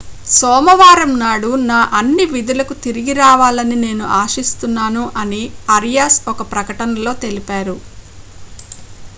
[0.29, 5.43] సోమవారం నాడు నా అన్ని విధులకు తిరిగి రావాలని నేను ఆశిస్తున్నాను' అని
[5.75, 7.77] ఆరియాస్ ఒక ప్రకటనలో తెలిపారు